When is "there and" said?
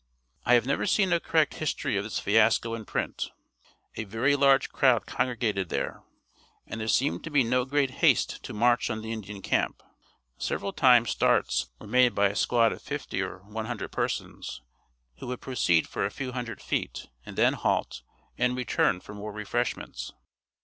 5.69-6.81